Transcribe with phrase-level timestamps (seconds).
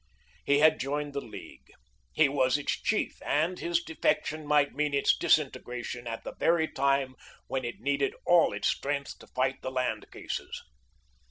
[0.43, 1.69] He had joined the League.
[2.11, 7.13] He was its chief, and his defection might mean its disintegration at the very time
[7.45, 10.63] when it needed all its strength to fight the land cases.